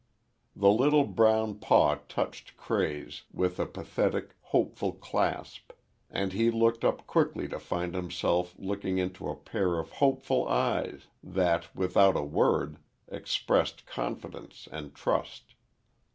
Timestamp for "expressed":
13.09-13.85